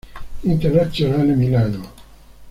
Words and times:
Internazionale 0.53 1.35
Milano. 1.35 1.81